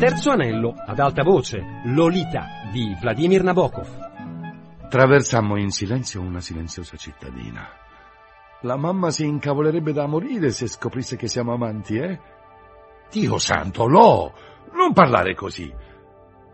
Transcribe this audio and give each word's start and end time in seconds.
Terzo 0.00 0.30
anello, 0.30 0.72
ad 0.86 0.98
alta 0.98 1.22
voce, 1.22 1.62
Lolita 1.84 2.46
di 2.72 2.96
Vladimir 2.98 3.42
Nabokov. 3.42 4.88
Traversammo 4.88 5.58
in 5.58 5.68
silenzio 5.68 6.22
una 6.22 6.40
silenziosa 6.40 6.96
cittadina. 6.96 7.68
La 8.62 8.78
mamma 8.78 9.10
si 9.10 9.26
incavolerebbe 9.26 9.92
da 9.92 10.06
morire 10.06 10.52
se 10.52 10.68
scoprisse 10.68 11.16
che 11.16 11.28
siamo 11.28 11.52
amanti, 11.52 11.98
eh? 11.98 12.18
Dio 13.10 13.36
santo, 13.36 13.86
Lo! 13.86 14.32
Non 14.72 14.94
parlare 14.94 15.34
così! 15.34 15.70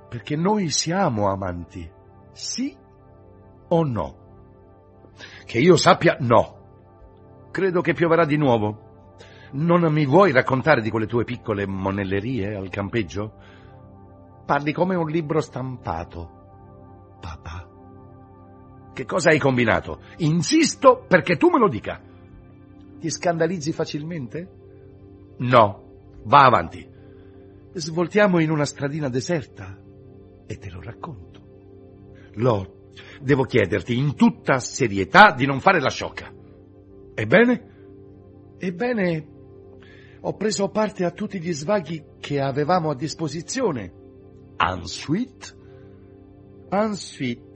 Perché 0.08 0.34
noi 0.34 0.70
siamo 0.70 1.30
amanti. 1.30 1.88
Sì 2.32 2.76
o 3.68 3.84
no? 3.84 5.12
Che 5.44 5.58
io 5.60 5.76
sappia, 5.76 6.16
no. 6.18 7.48
Credo 7.52 7.80
che 7.80 7.92
pioverà 7.92 8.24
di 8.24 8.38
nuovo. 8.38 8.85
Non 9.52 9.92
mi 9.92 10.06
vuoi 10.06 10.32
raccontare 10.32 10.80
di 10.80 10.90
quelle 10.90 11.06
tue 11.06 11.24
piccole 11.24 11.66
monellerie 11.66 12.54
al 12.54 12.68
campeggio? 12.68 13.34
Parli 14.44 14.72
come 14.72 14.94
un 14.94 15.08
libro 15.08 15.40
stampato. 15.40 17.18
Papà. 17.20 17.68
Che 18.92 19.04
cosa 19.04 19.30
hai 19.30 19.38
combinato? 19.38 20.00
Insisto 20.18 21.04
perché 21.06 21.36
tu 21.36 21.50
me 21.50 21.58
lo 21.58 21.68
dica. 21.68 22.00
Ti 22.98 23.10
scandalizzi 23.10 23.72
facilmente? 23.72 24.50
No. 25.38 25.84
Va 26.24 26.44
avanti. 26.44 26.88
Svoltiamo 27.72 28.40
in 28.40 28.50
una 28.50 28.64
stradina 28.64 29.08
deserta 29.08 29.78
e 30.46 30.58
te 30.58 30.70
lo 30.70 30.80
racconto. 30.80 31.40
Lo, 32.34 32.90
devo 33.20 33.44
chiederti 33.44 33.96
in 33.96 34.14
tutta 34.14 34.58
serietà 34.58 35.32
di 35.32 35.46
non 35.46 35.60
fare 35.60 35.80
la 35.80 35.90
sciocca. 35.90 36.32
Ebbene? 37.14 37.74
Ebbene, 38.58 39.26
ho 40.20 40.34
preso 40.34 40.68
parte 40.68 41.04
a 41.04 41.10
tutti 41.10 41.40
gli 41.40 41.52
svaghi 41.52 42.02
che 42.20 42.40
avevamo 42.40 42.90
a 42.90 42.94
disposizione. 42.94 43.92
Ensuite? 44.56 45.64
Ensuite 46.68 47.46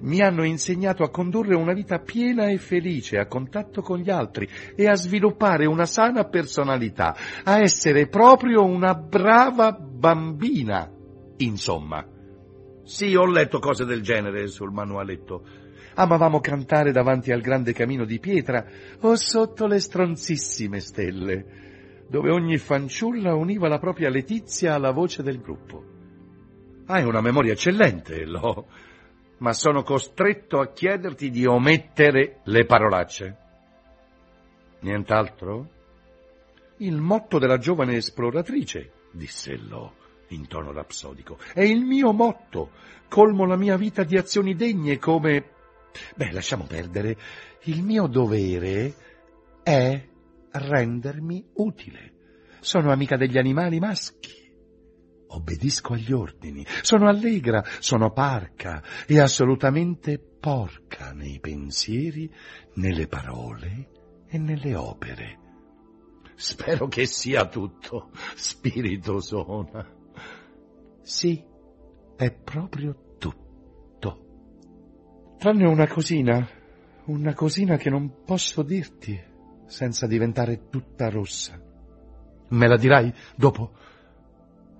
mi 0.00 0.20
hanno 0.20 0.44
insegnato 0.44 1.02
a 1.02 1.10
condurre 1.10 1.54
una 1.54 1.72
vita 1.72 1.98
piena 2.00 2.48
e 2.48 2.58
felice, 2.58 3.18
a 3.18 3.26
contatto 3.26 3.82
con 3.82 3.98
gli 3.98 4.10
altri 4.10 4.48
e 4.74 4.86
a 4.86 4.94
sviluppare 4.94 5.66
una 5.66 5.86
sana 5.86 6.24
personalità, 6.24 7.14
a 7.44 7.60
essere 7.60 8.08
proprio 8.08 8.64
una 8.64 8.94
brava 8.94 9.72
bambina. 9.72 10.90
Insomma. 11.38 12.04
Sì, 12.84 13.14
ho 13.14 13.26
letto 13.26 13.58
cose 13.58 13.84
del 13.84 14.02
genere 14.02 14.46
sul 14.48 14.72
manualetto. 14.72 15.44
Amavamo 15.94 16.40
cantare 16.40 16.90
davanti 16.90 17.32
al 17.32 17.40
grande 17.40 17.72
camino 17.72 18.04
di 18.04 18.18
pietra 18.18 18.64
o 19.00 19.14
sotto 19.16 19.66
le 19.66 19.78
stronzissime 19.80 20.80
stelle, 20.80 21.67
dove 22.08 22.30
ogni 22.30 22.56
fanciulla 22.56 23.34
univa 23.34 23.68
la 23.68 23.78
propria 23.78 24.08
letizia 24.08 24.74
alla 24.74 24.90
voce 24.90 25.22
del 25.22 25.40
gruppo. 25.40 25.84
Hai 26.86 27.04
una 27.04 27.20
memoria 27.20 27.52
eccellente, 27.52 28.24
Lo 28.24 28.66
ma 29.38 29.52
sono 29.52 29.82
costretto 29.82 30.60
a 30.60 30.72
chiederti 30.72 31.30
di 31.30 31.46
omettere 31.46 32.40
le 32.44 32.64
parolacce. 32.64 33.36
Nient'altro? 34.80 35.76
Il 36.78 36.96
motto 36.96 37.38
della 37.38 37.58
giovane 37.58 37.96
esploratrice, 37.96 38.92
disse 39.12 39.56
Lo 39.56 39.94
in 40.28 40.46
tono 40.46 40.72
rapsodico, 40.72 41.38
è 41.54 41.62
il 41.62 41.84
mio 41.84 42.12
motto. 42.12 42.70
Colmo 43.08 43.46
la 43.46 43.56
mia 43.56 43.76
vita 43.76 44.04
di 44.04 44.16
azioni 44.16 44.54
degne 44.54 44.98
come... 44.98 45.56
Beh, 46.14 46.32
lasciamo 46.32 46.64
perdere. 46.64 47.16
Il 47.62 47.82
mio 47.82 48.06
dovere 48.06 48.94
è 49.62 50.06
rendermi 50.52 51.50
utile. 51.54 52.14
Sono 52.60 52.90
amica 52.90 53.16
degli 53.16 53.38
animali 53.38 53.78
maschi 53.78 54.48
Obbedisco 55.30 55.92
agli 55.92 56.12
ordini, 56.12 56.64
sono 56.80 57.06
allegra, 57.06 57.62
sono 57.80 58.12
parca 58.12 58.82
e 59.06 59.20
assolutamente 59.20 60.18
porca 60.18 61.12
nei 61.12 61.38
pensieri, 61.38 62.32
nelle 62.74 63.06
parole 63.08 63.90
e 64.26 64.38
nelle 64.38 64.74
opere. 64.74 65.38
Spero 66.34 66.86
che 66.88 67.04
sia 67.04 67.46
tutto 67.46 68.10
spirito 68.36 69.20
sona. 69.20 69.86
Sì, 71.02 71.44
è 72.16 72.32
proprio 72.32 73.16
tutto. 73.18 74.26
Tranne 75.36 75.66
una 75.66 75.86
cosina, 75.86 76.48
una 77.06 77.34
cosina 77.34 77.76
che 77.76 77.90
non 77.90 78.22
posso 78.24 78.62
dirti 78.62 79.27
senza 79.68 80.06
diventare 80.06 80.68
tutta 80.68 81.08
rossa. 81.08 81.60
Me 82.48 82.66
la 82.66 82.76
dirai 82.76 83.12
dopo? 83.36 83.72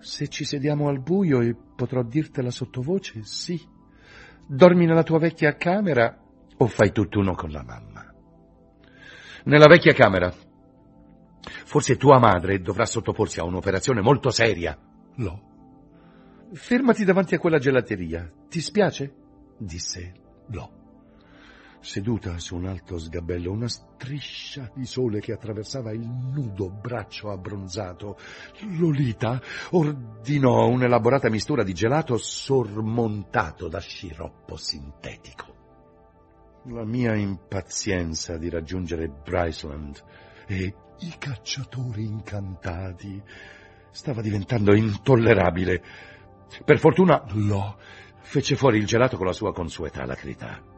Se 0.01 0.29
ci 0.29 0.45
sediamo 0.45 0.89
al 0.89 1.01
buio 1.01 1.41
e 1.41 1.55
potrò 1.77 2.03
dirtela 2.03 2.51
sottovoce, 2.51 3.23
sì. 3.23 3.61
Dormi 4.47 4.87
nella 4.87 5.03
tua 5.03 5.19
vecchia 5.19 5.57
camera 5.57 6.19
o 6.57 6.67
fai 6.67 6.91
tutt'uno 6.91 7.35
con 7.35 7.51
la 7.51 7.63
mamma? 7.63 8.13
Nella 9.45 9.67
vecchia 9.67 9.93
camera. 9.93 10.33
Forse 11.65 11.97
tua 11.97 12.19
madre 12.19 12.61
dovrà 12.61 12.87
sottoporsi 12.87 13.41
a 13.41 13.45
un'operazione 13.45 14.01
molto 14.01 14.31
seria. 14.31 14.77
No. 15.17 16.47
Fermati 16.53 17.05
davanti 17.05 17.35
a 17.35 17.39
quella 17.39 17.59
gelateria. 17.59 18.31
Ti 18.49 18.61
spiace? 18.61 19.15
disse 19.59 20.13
No 20.49 20.79
seduta 21.81 22.39
su 22.39 22.57
un 22.57 22.67
alto 22.67 22.99
sgabello, 22.99 23.51
una 23.51 23.69
striscia 23.69 24.71
di 24.75 24.85
sole 24.85 25.21
che 25.21 25.33
attraversava 25.33 25.93
il 25.93 26.07
nudo 26.07 26.71
braccio 26.71 27.31
abbronzato. 27.31 28.19
Lolita 28.79 29.41
ordinò 29.71 30.69
un'elaborata 30.69 31.31
mistura 31.31 31.63
di 31.63 31.73
gelato 31.73 32.17
sormontato 32.17 33.69
da 33.69 33.79
sciroppo 33.79 34.57
sintetico. 34.57 35.57
La 36.67 36.85
mia 36.85 37.15
impazienza 37.15 38.37
di 38.37 38.51
raggiungere 38.51 39.09
Bryceland 39.09 40.03
e 40.47 40.75
i 40.99 41.15
cacciatori 41.19 42.05
incantati 42.05 43.23
stava 43.91 44.21
diventando 44.21 44.75
intollerabile. 44.75 45.83
Per 46.65 46.79
fortuna 46.79 47.25
Lo 47.33 47.79
fece 48.21 48.57
fuori 48.57 48.79
il 48.79 48.87
gelato 48.87 49.17
con 49.17 49.27
la 49.27 49.33
sua 49.33 49.53
consueta 49.53 50.03
alacrità. 50.03 50.77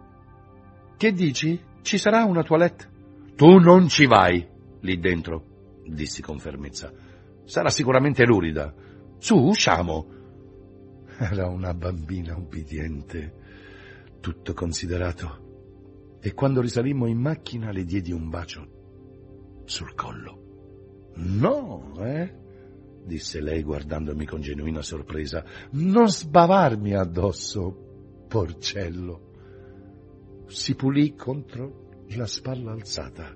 Che 1.01 1.13
dici? 1.13 1.59
Ci 1.81 1.97
sarà 1.97 2.25
una 2.25 2.43
toilette? 2.43 2.91
Tu 3.35 3.59
non 3.59 3.89
ci 3.89 4.05
vai 4.05 4.47
lì 4.81 4.99
dentro, 4.99 5.81
dissi 5.87 6.21
con 6.21 6.39
fermezza. 6.39 6.93
Sarà 7.47 7.71
sicuramente 7.71 8.27
lurida. 8.27 8.75
Su, 9.17 9.37
usciamo. 9.37 10.07
Era 11.17 11.49
una 11.49 11.73
bambina 11.73 12.37
ubbidiente, 12.37 13.35
tutto 14.21 14.53
considerato. 14.53 16.19
E 16.21 16.35
quando 16.35 16.61
risalimmo 16.61 17.07
in 17.07 17.17
macchina 17.17 17.71
le 17.71 17.85
diedi 17.85 18.13
un 18.13 18.29
bacio 18.29 19.63
sul 19.65 19.95
collo. 19.95 21.13
No, 21.15 21.95
eh? 22.01 22.31
disse 23.07 23.41
lei 23.41 23.63
guardandomi 23.63 24.27
con 24.27 24.43
genuina 24.43 24.83
sorpresa. 24.83 25.43
Non 25.71 26.11
sbavarmi 26.11 26.95
addosso, 26.95 28.27
porcello 28.29 29.29
si 30.51 30.75
pulì 30.75 31.15
contro 31.15 32.05
la 32.11 32.27
spalla 32.27 32.73
alzata. 32.73 33.35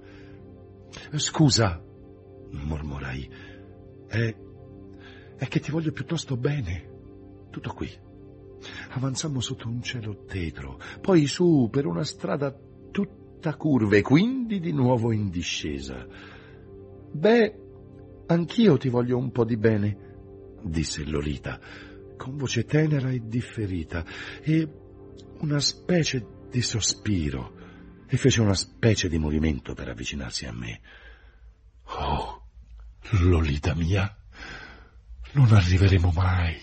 Scusa, 1.17 1.83
mormorai, 2.51 3.31
è, 4.07 4.37
è 5.37 5.49
che 5.49 5.61
ti 5.61 5.71
voglio 5.71 5.93
piuttosto 5.93 6.37
bene. 6.37 6.93
Tutto 7.51 7.73
qui. 7.73 7.91
Avanzammo 8.91 9.41
sotto 9.41 9.69
un 9.69 9.83
cielo 9.83 10.25
tetro, 10.25 10.79
poi 11.01 11.27
su 11.27 11.69
per 11.71 11.87
una 11.87 12.05
strada 12.05 12.57
tutta 12.91 13.55
curve, 13.57 14.03
quindi 14.03 14.59
di 14.59 14.73
nuovo 14.73 15.13
in 15.13 15.31
discesa. 15.31 16.07
Beh, 17.13 17.55
anch'io 18.27 18.77
ti 18.77 18.89
voglio 18.89 19.19
un 19.19 19.31
po' 19.31 19.45
di 19.45 19.57
bene, 19.57 19.99
disse 20.63 21.05
Lolita, 21.05 21.61
con 22.17 22.37
voce 22.37 22.65
tenera 22.65 23.11
e 23.11 23.21
differita, 23.25 24.05
e 24.43 24.69
una 25.41 25.61
specie 25.61 26.27
di 26.55 26.63
sospiro 26.63 28.05
e 28.07 28.17
fece 28.17 28.41
una 28.41 28.55
specie 28.55 29.09
di 29.09 29.19
movimento 29.19 29.75
per 29.75 29.89
avvicinarsi 29.89 30.47
a 30.47 30.53
me. 30.53 30.81
Oh, 31.83 32.47
Lolita 33.11 33.75
mia, 33.75 34.17
non 35.33 35.53
arriveremo 35.53 36.13
mai. 36.15 36.57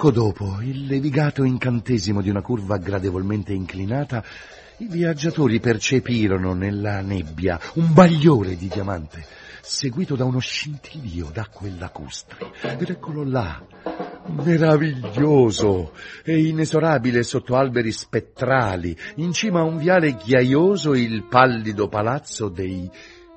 Poco 0.00 0.12
dopo, 0.12 0.62
il 0.62 0.86
levigato 0.86 1.44
incantesimo 1.44 2.22
di 2.22 2.30
una 2.30 2.40
curva 2.40 2.78
gradevolmente 2.78 3.52
inclinata, 3.52 4.24
i 4.78 4.86
viaggiatori 4.86 5.60
percepirono 5.60 6.54
nella 6.54 7.02
nebbia 7.02 7.60
un 7.74 7.92
bagliore 7.92 8.56
di 8.56 8.68
diamante, 8.68 9.22
seguito 9.60 10.16
da 10.16 10.24
uno 10.24 10.38
scintillio 10.38 11.28
d'acque 11.30 11.70
lacustri. 11.78 12.46
Ed 12.62 12.88
eccolo 12.88 13.24
là, 13.24 13.62
meraviglioso 14.42 15.92
e 16.24 16.46
inesorabile 16.46 17.22
sotto 17.22 17.56
alberi 17.56 17.92
spettrali, 17.92 18.96
in 19.16 19.34
cima 19.34 19.60
a 19.60 19.64
un 19.64 19.76
viale 19.76 20.14
ghiaioso 20.14 20.94
il 20.94 21.26
pallido 21.28 21.88
palazzo 21.88 22.48
dei 22.48 22.90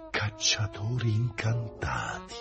cacciatori 0.10 1.14
incantati. 1.14 2.36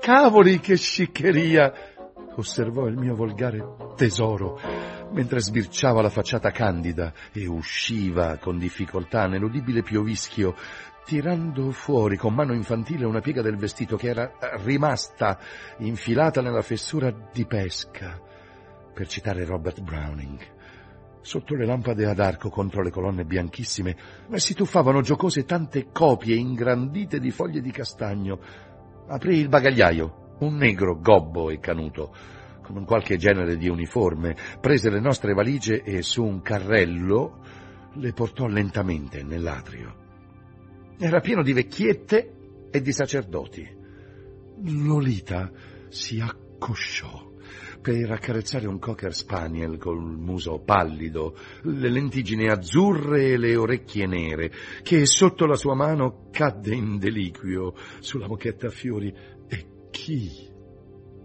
Cavoli, 0.00 0.58
che 0.58 0.76
sciccheria! 0.76 1.91
Osservò 2.36 2.86
il 2.86 2.96
mio 2.96 3.14
volgare 3.14 3.62
tesoro 3.96 4.58
mentre 5.12 5.40
sbirciava 5.40 6.00
la 6.00 6.08
facciata 6.08 6.50
candida 6.50 7.12
e 7.32 7.46
usciva 7.46 8.38
con 8.38 8.58
difficoltà 8.58 9.26
nell'udibile 9.26 9.82
piovischio 9.82 10.54
tirando 11.04 11.72
fuori 11.72 12.16
con 12.16 12.34
mano 12.34 12.54
infantile 12.54 13.04
una 13.04 13.20
piega 13.20 13.42
del 13.42 13.56
vestito 13.56 13.96
che 13.96 14.08
era 14.08 14.32
rimasta 14.64 15.38
infilata 15.78 16.40
nella 16.40 16.62
fessura 16.62 17.12
di 17.32 17.44
pesca, 17.44 18.20
per 18.94 19.06
citare 19.08 19.44
Robert 19.44 19.80
Browning. 19.80 20.38
Sotto 21.20 21.54
le 21.54 21.66
lampade 21.66 22.04
ad 22.06 22.18
arco 22.18 22.50
contro 22.50 22.82
le 22.82 22.90
colonne 22.90 23.24
bianchissime 23.24 23.96
si 24.34 24.54
tuffavano 24.54 25.02
giocose 25.02 25.44
tante 25.44 25.90
copie 25.92 26.34
ingrandite 26.34 27.20
di 27.20 27.30
foglie 27.30 27.60
di 27.60 27.70
castagno. 27.70 28.40
Aprì 29.06 29.38
il 29.38 29.48
bagagliaio, 29.48 30.21
un 30.44 30.56
negro 30.56 30.98
gobbo 31.00 31.50
e 31.50 31.58
canuto, 31.58 32.14
con 32.62 32.76
un 32.76 32.84
qualche 32.84 33.16
genere 33.16 33.56
di 33.56 33.68
uniforme, 33.68 34.36
prese 34.60 34.90
le 34.90 35.00
nostre 35.00 35.34
valigie 35.34 35.82
e 35.82 36.02
su 36.02 36.22
un 36.22 36.42
carrello 36.42 37.40
le 37.94 38.12
portò 38.12 38.46
lentamente 38.46 39.22
nell'atrio. 39.22 40.00
Era 40.98 41.20
pieno 41.20 41.42
di 41.42 41.52
vecchiette 41.52 42.68
e 42.70 42.80
di 42.80 42.92
sacerdoti. 42.92 43.80
Lolita 44.64 45.50
si 45.88 46.20
accosciò 46.20 47.30
per 47.82 48.12
accarezzare 48.12 48.68
un 48.68 48.78
cocker 48.78 49.12
spaniel 49.12 49.76
col 49.76 50.00
muso 50.00 50.60
pallido, 50.60 51.36
le 51.62 51.90
lentiggini 51.90 52.48
azzurre 52.48 53.32
e 53.32 53.36
le 53.36 53.56
orecchie 53.56 54.06
nere, 54.06 54.52
che 54.82 55.04
sotto 55.04 55.46
la 55.46 55.56
sua 55.56 55.74
mano 55.74 56.28
cadde 56.30 56.74
in 56.74 56.98
deliquio 56.98 57.74
sulla 57.98 58.28
mochetta 58.28 58.68
a 58.68 58.70
fiori. 58.70 59.12
Chi 59.92 60.48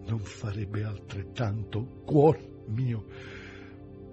non 0.08 0.20
farebbe 0.20 0.84
altrettanto, 0.84 2.04
cuor 2.06 2.38
mio? 2.68 3.06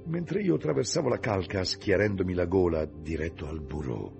Mentre 0.07 0.43
io 0.43 0.55
attraversavo 0.55 1.09
la 1.09 1.19
calca 1.19 1.65
schiarendomi 1.65 2.35
la 2.35 2.45
gola 2.47 2.85
diretto 2.87 3.49
al 3.49 3.61
burò. 3.61 4.11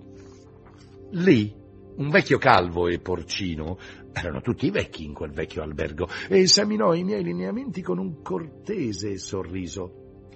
Lì, 1.11 1.55
un 1.95 2.09
vecchio 2.09 2.37
calvo 2.37 2.89
e 2.89 2.99
porcino, 2.99 3.77
erano 4.11 4.41
tutti 4.41 4.69
vecchi 4.71 5.05
in 5.05 5.13
quel 5.13 5.31
vecchio 5.31 5.63
albergo, 5.63 6.07
e 6.27 6.39
esaminò 6.39 6.93
i 6.93 7.05
miei 7.05 7.23
lineamenti 7.23 7.81
con 7.81 7.97
un 7.97 8.21
cortese 8.21 9.17
sorriso. 9.17 10.27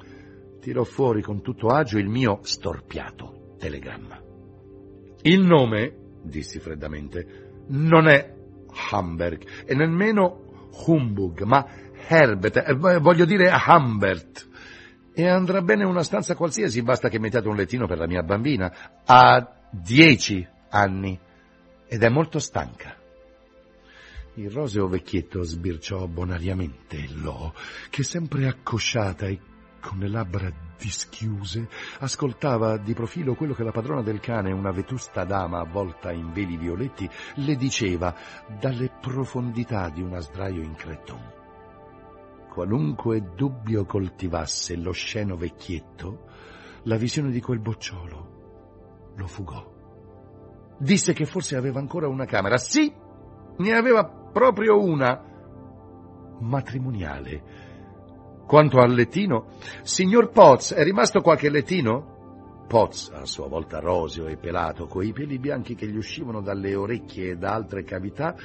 Tirò 0.61 0.85
fuori 0.85 1.21
con 1.21 1.41
tutto 1.41 1.67
agio 1.67 1.97
il 1.97 2.07
mio 2.07 2.39
storpiato 2.41 3.55
telegramma. 3.57 4.23
Il 5.23 5.41
nome, 5.41 6.21
dissi 6.23 6.59
freddamente, 6.59 7.65
non 7.67 8.07
è 8.07 8.38
Hamburg 8.91 9.45
e 9.65 9.75
nemmeno 9.75 10.67
Humbug, 10.85 11.41
ma 11.41 11.65
Herbert, 12.07 12.57
eh, 12.57 12.73
voglio 12.73 13.25
dire 13.25 13.51
Humbert. 13.67 14.47
E 15.13 15.27
andrà 15.27 15.61
bene 15.61 15.83
una 15.83 16.03
stanza 16.03 16.35
qualsiasi, 16.35 16.81
basta 16.81 17.09
che 17.09 17.19
mettiate 17.19 17.47
un 17.47 17.55
lettino 17.55 17.87
per 17.87 17.97
la 17.97 18.07
mia 18.07 18.23
bambina. 18.23 19.01
Ha 19.05 19.67
dieci 19.69 20.47
anni 20.69 21.19
ed 21.87 22.03
è 22.03 22.09
molto 22.09 22.39
stanca. 22.39 22.95
Il 24.35 24.49
roseo 24.49 24.87
vecchietto 24.87 25.43
sbirciò 25.43 26.05
bonariamente 26.07 27.07
Lo, 27.15 27.53
che 27.89 28.03
sempre 28.03 28.47
accosciata 28.47 29.25
e 29.25 29.39
con 29.79 29.99
le 29.99 30.07
labbra 30.07 30.51
dischiuse, 30.77 31.67
ascoltava 31.99 32.77
di 32.77 32.93
profilo 32.93 33.35
quello 33.35 33.53
che 33.53 33.63
la 33.63 33.71
padrona 33.71 34.01
del 34.01 34.19
cane, 34.19 34.51
una 34.51 34.71
vetusta 34.71 35.23
dama 35.23 35.59
avvolta 35.59 36.11
in 36.11 36.31
veli 36.31 36.57
violetti, 36.57 37.09
le 37.35 37.55
diceva 37.55 38.15
dalle 38.59 38.91
profondità 39.01 39.89
di 39.89 40.01
una 40.01 40.19
sdraio 40.19 40.61
in 40.61 40.75
creton. 40.75 41.37
Qualunque 42.49 43.33
dubbio 43.35 43.85
coltivasse 43.85 44.75
lo 44.75 44.91
sceno 44.91 45.35
vecchietto, 45.35 46.27
la 46.83 46.97
visione 46.97 47.31
di 47.31 47.41
quel 47.41 47.59
bocciolo 47.59 49.13
lo 49.15 49.27
fugò 49.27 49.77
disse 50.79 51.13
che 51.13 51.25
forse 51.25 51.55
aveva 51.55 51.79
ancora 51.79 52.07
una 52.07 52.25
camera. 52.25 52.57
Sì, 52.57 52.91
ne 53.57 53.73
aveva 53.73 54.05
proprio 54.05 54.81
una 54.81 55.21
matrimoniale. 56.39 57.68
Quanto 58.49 58.79
al 58.79 58.95
lettino, 58.95 59.45
signor 59.83 60.31
Potts, 60.31 60.73
è 60.73 60.81
rimasto 60.81 61.21
qualche 61.21 61.51
lettino? 61.51 62.65
Potts, 62.67 63.11
a 63.13 63.23
sua 63.25 63.47
volta 63.47 63.77
roseo 63.77 64.25
e 64.25 64.37
pelato, 64.37 64.87
coi 64.87 65.13
peli 65.13 65.37
bianchi 65.37 65.75
che 65.75 65.85
gli 65.85 65.95
uscivano 65.95 66.41
dalle 66.41 66.73
orecchie 66.73 67.29
e 67.29 67.35
da 67.35 67.53
altre 67.53 67.83
cavità, 67.83 68.35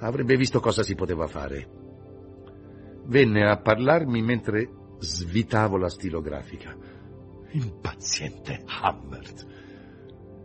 avrebbe 0.00 0.36
visto 0.36 0.60
cosa 0.60 0.82
si 0.82 0.94
poteva 0.94 1.26
fare. 1.26 1.66
Venne 3.06 3.48
a 3.48 3.56
parlarmi 3.56 4.20
mentre 4.20 4.68
svitavo 4.98 5.78
la 5.78 5.88
stilografica. 5.88 6.76
Impaziente 7.52 8.66
Humbert. 8.82 9.46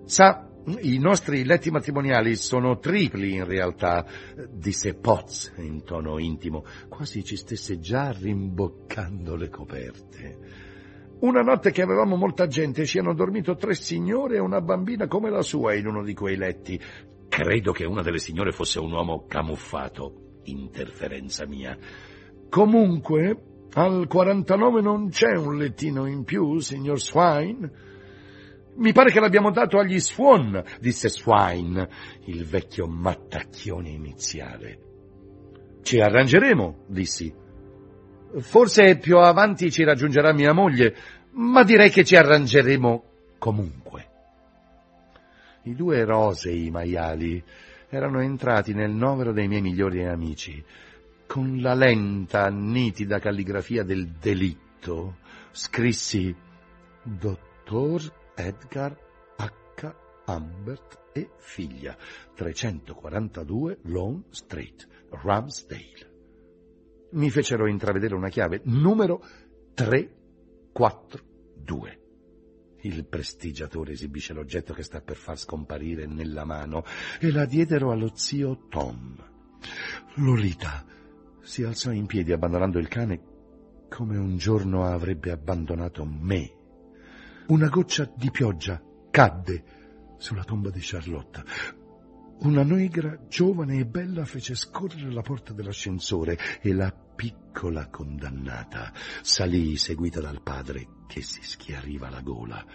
Sa, 0.06 0.49
i 0.82 0.98
nostri 0.98 1.44
letti 1.44 1.72
matrimoniali 1.72 2.36
sono 2.36 2.78
tripli 2.78 3.36
in 3.36 3.46
realtà, 3.46 4.06
disse 4.50 4.94
Potts 4.96 5.54
in 5.58 5.84
tono 5.84 6.18
intimo, 6.20 6.66
quasi 6.88 7.24
ci 7.24 7.36
stesse 7.36 7.80
già 7.80 8.12
rimboccando 8.12 9.36
le 9.36 9.50
coperte. 9.50 10.38
Una 11.20 11.42
notte 11.42 11.72
che 11.72 11.82
avevamo 11.82 12.16
molta 12.16 12.48
gente 12.48 12.86
ci 12.86 12.98
hanno 12.98 13.14
dormito 13.14 13.56
tre 13.56 13.74
signore 13.74 14.36
e 14.36 14.40
una 14.40 14.62
bambina 14.62 15.08
come 15.08 15.30
la 15.30 15.42
sua 15.42 15.74
in 15.74 15.86
uno 15.86 16.02
di 16.02 16.14
quei 16.14 16.38
letti. 16.38 16.80
Credo 17.28 17.74
che 17.74 17.86
una 17.86 18.02
delle 18.02 18.20
signore 18.20 18.54
fosse 18.54 18.80
un 18.80 18.92
uomo 18.92 19.26
camuffato. 19.28 20.40
Interferenza 20.44 21.46
mia. 21.46 21.78
Comunque, 22.50 23.38
al 23.74 24.08
49 24.08 24.82
non 24.82 25.10
c'è 25.10 25.36
un 25.36 25.58
lettino 25.58 26.06
in 26.06 26.24
più, 26.24 26.58
signor 26.60 27.00
Swine? 27.00 27.70
Mi 28.80 28.94
pare 28.94 29.12
che 29.12 29.20
l'abbiamo 29.20 29.52
dato 29.52 29.78
agli 29.78 30.00
Swan, 30.00 30.64
disse 30.80 31.10
Swine, 31.10 31.90
il 32.28 32.46
vecchio 32.46 32.88
mattacchione 32.88 33.90
iniziale. 33.90 34.80
Ci 35.82 36.00
arrangeremo, 36.00 36.86
dissi. 36.88 37.34
Forse 38.38 38.98
più 38.98 39.18
avanti 39.18 39.70
ci 39.70 39.84
raggiungerà 39.84 40.32
mia 40.32 40.54
moglie, 40.54 40.96
ma 41.32 41.64
direi 41.66 41.90
che 41.90 42.06
ci 42.06 42.16
arrangeremo 42.16 43.04
comunque. 43.38 44.08
I 45.64 45.76
due 45.76 46.06
rosei 46.06 46.70
maiali 46.70 47.44
erano 47.90 48.22
entrati 48.22 48.74
nel 48.74 48.92
novero 48.92 49.34
dei 49.34 49.50
miei 49.50 49.62
migliori 49.62 50.08
amici. 50.08 50.64
Con 51.28 51.60
la 51.60 51.74
lenta, 51.74 52.48
nitida 52.48 53.20
calligrafia 53.20 53.84
del 53.84 54.08
delitto 54.08 55.18
scrissi 55.52 56.34
Dottor 57.04 58.20
Edgar 58.40 58.96
H. 59.36 59.94
Humbert 60.28 61.12
e 61.12 61.32
figlia, 61.40 61.98
342 62.36 63.80
Lawn 63.84 64.24
Street, 64.30 64.88
Ramsdale. 65.10 66.08
Mi 67.12 67.30
fecero 67.30 67.68
intravedere 67.68 68.16
una 68.16 68.30
chiave, 68.30 68.62
numero 68.64 69.22
342. 69.74 72.00
Il 72.84 73.06
prestigiatore 73.06 73.92
esibisce 73.92 74.32
l'oggetto 74.32 74.74
che 74.74 74.84
sta 74.84 75.02
per 75.02 75.18
far 75.18 75.38
scomparire 75.38 76.06
nella 76.06 76.46
mano 76.46 76.86
e 77.20 77.30
la 77.32 77.44
diedero 77.46 77.92
allo 77.92 78.12
zio 78.14 78.68
Tom. 78.70 79.18
Lolita 80.16 80.86
si 81.42 81.64
alzò 81.64 81.92
in 81.92 82.06
piedi 82.06 82.32
abbandonando 82.32 82.80
il 82.80 82.88
cane 82.88 83.20
come 83.90 84.18
un 84.18 84.38
giorno 84.38 84.86
avrebbe 84.86 85.32
abbandonato 85.32 86.06
me 86.06 86.59
una 87.50 87.68
goccia 87.68 88.12
di 88.16 88.30
pioggia 88.30 88.82
cadde 89.10 89.64
sulla 90.18 90.44
tomba 90.44 90.70
di 90.70 90.80
Charlotte. 90.82 91.44
Una 92.42 92.64
negra 92.64 93.20
giovane 93.28 93.80
e 93.80 93.86
bella 93.86 94.24
fece 94.24 94.56
scorrere 94.56 95.12
la 95.12 95.22
porta 95.22 95.52
dell'ascensore 95.54 96.38
e 96.62 96.74
la 96.74 96.92
piccola 96.92 97.90
condannata 97.90 98.94
salì 99.22 99.76
seguita 99.78 100.22
dal 100.22 100.42
padre 100.42 100.88
che 101.08 101.22
si 101.22 101.42
schiariva 101.42 102.10
la 102.10 102.22
gola 102.22 102.66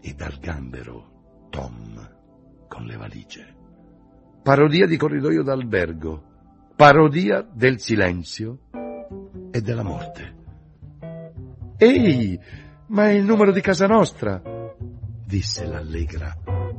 e 0.00 0.14
dal 0.14 0.38
gambero 0.38 1.48
Tom 1.50 2.66
con 2.68 2.84
le 2.84 2.96
valigie. 2.96 3.56
Parodia 4.42 4.86
di 4.86 4.96
corridoio 4.96 5.42
d'albergo, 5.42 6.74
parodia 6.76 7.42
del 7.42 7.80
silenzio 7.80 8.60
e 9.50 9.60
della 9.60 9.82
morte. 9.82 10.40
Ehi, 11.76 12.38
ma 12.92 13.08
è 13.08 13.12
il 13.12 13.24
numero 13.24 13.52
di 13.52 13.60
casa 13.62 13.86
nostra, 13.86 14.40
disse 15.26 15.66
l'allegra 15.66 16.36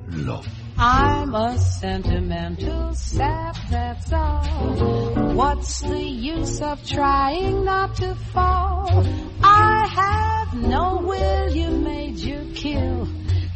Lo. 0.10 0.44
I'm 0.78 1.34
a 1.34 1.58
sentimental 1.58 2.96
sap, 2.96 3.56
that's 3.70 4.12
all. 4.12 5.34
What's 5.34 5.82
the 5.82 6.04
use 6.04 6.62
of 6.62 6.84
trying 6.86 7.64
not 7.64 7.96
to 7.96 8.14
fall? 8.32 9.04
I 9.42 9.88
have 9.88 10.54
no 10.54 11.02
will, 11.04 11.56
you 11.56 11.72
made 11.78 12.20
your 12.20 12.44
kill. 12.54 13.08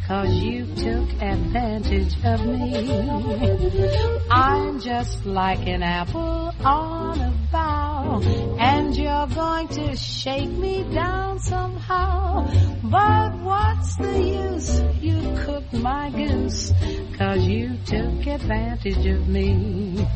Cause 0.07 0.33
you 0.35 0.65
took 0.73 1.21
advantage 1.21 2.15
of 2.23 2.45
me. 2.45 4.23
I'm 4.31 4.79
just 4.79 5.25
like 5.25 5.67
an 5.67 5.83
apple 5.83 6.53
on 6.63 7.19
a 7.19 7.33
bough, 7.51 8.21
and 8.57 8.95
you're 8.95 9.27
going 9.27 9.67
to 9.67 9.97
shake 9.97 10.49
me 10.49 10.83
down 10.93 11.39
somehow. 11.39 12.47
But 12.83 13.37
what's 13.41 13.97
the 13.97 14.23
use? 14.23 14.81
You 15.01 15.19
cooked 15.43 15.73
my 15.73 16.09
goose, 16.11 16.71
cause 17.17 17.45
you 17.45 17.75
took 17.85 18.27
advantage 18.27 19.05
of 19.07 19.27
me. 19.27 20.07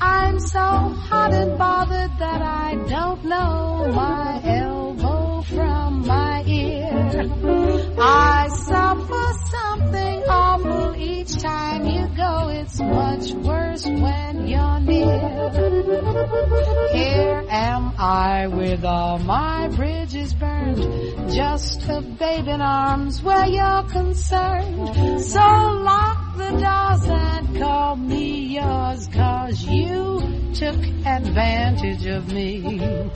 I'm 0.00 0.40
so 0.40 0.58
hot 0.60 1.34
and 1.34 1.58
bothered 1.58 2.18
that 2.18 2.40
I 2.40 2.76
don't 2.88 3.22
know 3.26 3.92
my 3.92 4.40
elbow 4.42 5.42
from 5.42 6.06
my. 6.06 6.31
I 7.14 8.48
suffer 8.48 9.32
something 9.50 10.22
awful 10.28 10.96
each 10.96 11.36
time 11.36 11.84
you 11.84 12.08
go. 12.16 12.48
It's 12.48 12.80
much 12.80 13.32
worse 13.32 13.86
when 13.86 14.46
you're 14.46 14.80
near. 14.80 15.50
Here 16.92 17.44
am 17.50 17.92
I 17.98 18.46
with 18.46 18.84
all 18.84 19.18
my 19.18 19.68
bridges 19.68 20.32
burned. 20.32 21.30
Just 21.30 21.86
a 21.90 22.00
babe 22.00 22.48
in 22.48 22.62
arms 22.62 23.22
where 23.22 23.46
you're 23.46 23.82
concerned. 23.90 25.20
So 25.20 25.38
lock 25.38 26.36
the 26.38 26.50
doors 26.50 27.06
and 27.10 27.58
call 27.58 27.96
me 27.96 28.54
yours 28.54 29.06
cause 29.08 29.62
you 29.64 30.52
took 30.54 30.78
advantage 31.04 32.06
of 32.06 32.32
me. 32.32 33.10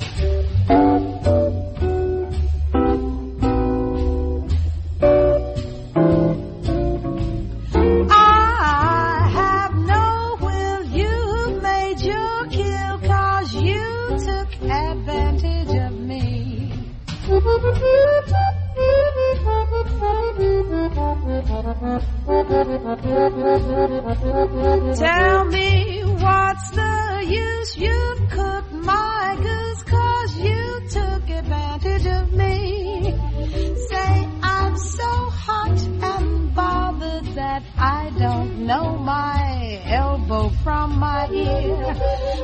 Tell 24.97 25.45
me 25.45 26.03
what's 26.19 26.71
the 26.71 27.25
use? 27.29 27.77
You 27.77 28.26
that 37.57 37.65
I 37.79 38.11
don't 38.19 38.67
know 38.67 38.99
my 38.99 39.81
elbow 39.87 40.51
from 40.63 40.99
my 40.99 41.27
ear. 41.31 41.95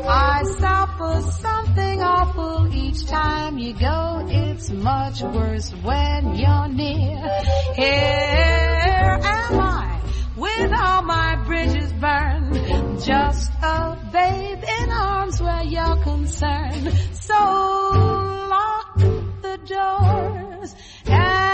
I 0.08 0.42
suffer 0.58 1.20
something 1.32 2.02
awful 2.02 2.74
each 2.74 3.06
time 3.06 3.58
you 3.58 3.74
go. 3.74 4.24
It's 4.26 4.70
much 4.70 5.20
worse 5.22 5.70
when 5.82 6.34
you're 6.34 6.68
near. 6.68 7.18
Here 7.74 9.18
am 9.22 9.60
I 9.60 10.00
with 10.34 10.72
all 10.72 11.02
my 11.02 11.36
bridges 11.44 11.92
burned. 11.92 12.54
Just 13.04 13.52
a 13.62 13.98
babe 14.12 14.64
in 14.80 14.90
arms 14.92 15.42
where 15.42 15.64
you're 15.64 16.02
concerned. 16.02 16.90
So 17.12 17.34
lock 18.54 18.96
the 18.96 19.58
doors 19.66 20.74
and 21.04 21.51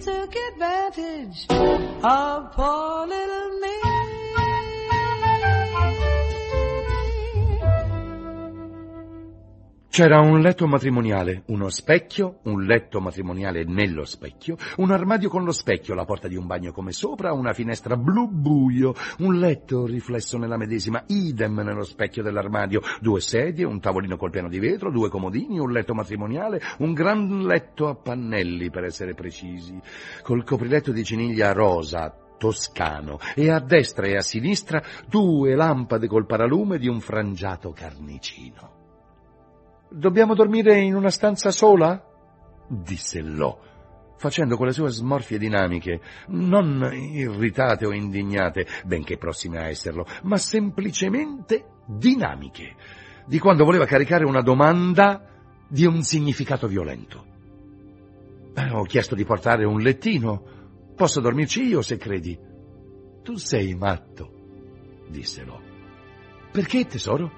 took 0.00 0.32
advantage 0.52 1.46
of 2.04 2.52
poor 2.52 3.06
little 3.06 3.37
C'era 9.98 10.20
un 10.20 10.38
letto 10.38 10.68
matrimoniale, 10.68 11.42
uno 11.46 11.70
specchio, 11.70 12.38
un 12.44 12.62
letto 12.62 13.00
matrimoniale 13.00 13.64
nello 13.64 14.04
specchio, 14.04 14.56
un 14.76 14.92
armadio 14.92 15.28
con 15.28 15.42
lo 15.42 15.50
specchio, 15.50 15.96
la 15.96 16.04
porta 16.04 16.28
di 16.28 16.36
un 16.36 16.46
bagno 16.46 16.70
come 16.70 16.92
sopra, 16.92 17.32
una 17.32 17.52
finestra 17.52 17.96
blu 17.96 18.28
buio, 18.28 18.94
un 19.18 19.40
letto 19.40 19.86
riflesso 19.86 20.38
nella 20.38 20.56
medesima, 20.56 21.02
idem 21.08 21.62
nello 21.62 21.82
specchio 21.82 22.22
dell'armadio, 22.22 22.80
due 23.00 23.20
sedie, 23.20 23.64
un 23.64 23.80
tavolino 23.80 24.16
col 24.16 24.30
piano 24.30 24.48
di 24.48 24.60
vetro, 24.60 24.92
due 24.92 25.08
comodini, 25.08 25.58
un 25.58 25.72
letto 25.72 25.94
matrimoniale, 25.94 26.60
un 26.78 26.92
gran 26.92 27.42
letto 27.42 27.88
a 27.88 27.96
pannelli 27.96 28.70
per 28.70 28.84
essere 28.84 29.14
precisi, 29.14 29.80
col 30.22 30.44
copriletto 30.44 30.92
di 30.92 31.02
ciniglia 31.02 31.50
rosa, 31.50 32.14
toscano, 32.38 33.18
e 33.34 33.50
a 33.50 33.58
destra 33.58 34.06
e 34.06 34.14
a 34.14 34.20
sinistra 34.20 34.80
due 35.08 35.56
lampade 35.56 36.06
col 36.06 36.24
paralume 36.24 36.78
di 36.78 36.86
un 36.86 37.00
frangiato 37.00 37.72
carnicino. 37.72 38.77
Dobbiamo 39.90 40.34
dormire 40.34 40.78
in 40.78 40.94
una 40.94 41.10
stanza 41.10 41.50
sola? 41.50 42.02
disse 42.68 43.22
Lo, 43.22 43.58
facendo 44.16 44.56
con 44.56 44.66
le 44.66 44.72
sue 44.72 44.90
smorfie 44.90 45.38
dinamiche, 45.38 46.00
non 46.28 46.90
irritate 46.92 47.86
o 47.86 47.92
indignate, 47.92 48.66
benché 48.84 49.16
prossime 49.16 49.58
a 49.58 49.68
esserlo, 49.68 50.06
ma 50.24 50.36
semplicemente 50.36 51.64
dinamiche, 51.86 52.74
di 53.26 53.38
quando 53.38 53.64
voleva 53.64 53.86
caricare 53.86 54.24
una 54.24 54.42
domanda 54.42 55.24
di 55.68 55.86
un 55.86 56.02
significato 56.02 56.66
violento. 56.66 57.24
Eh, 58.54 58.70
ho 58.70 58.82
chiesto 58.82 59.14
di 59.14 59.24
portare 59.24 59.64
un 59.64 59.80
lettino. 59.80 60.56
Posso 60.96 61.20
dormirci 61.20 61.62
io, 61.62 61.80
se 61.80 61.96
credi. 61.96 62.38
Tu 63.22 63.36
sei 63.36 63.74
matto, 63.74 64.32
disse 65.08 65.44
Lo. 65.44 65.60
Perché, 66.50 66.86
tesoro? 66.86 67.30